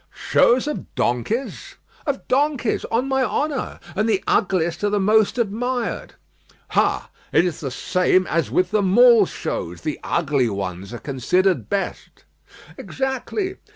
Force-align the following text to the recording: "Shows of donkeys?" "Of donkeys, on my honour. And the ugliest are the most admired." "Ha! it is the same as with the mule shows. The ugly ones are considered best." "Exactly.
"Shows 0.31 0.65
of 0.67 0.95
donkeys?" 0.95 1.75
"Of 2.07 2.27
donkeys, 2.27 2.85
on 2.85 3.07
my 3.07 3.23
honour. 3.23 3.79
And 3.95 4.09
the 4.09 4.23
ugliest 4.25 4.83
are 4.83 4.89
the 4.89 4.99
most 4.99 5.37
admired." 5.37 6.15
"Ha! 6.69 7.11
it 7.31 7.45
is 7.45 7.59
the 7.59 7.69
same 7.69 8.25
as 8.25 8.49
with 8.49 8.71
the 8.71 8.81
mule 8.81 9.27
shows. 9.27 9.81
The 9.81 9.99
ugly 10.03 10.49
ones 10.49 10.91
are 10.91 10.97
considered 10.97 11.69
best." 11.69 12.25
"Exactly. 12.79 13.57